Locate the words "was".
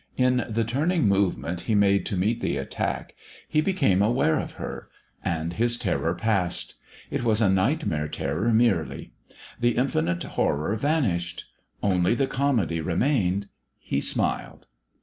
7.23-7.39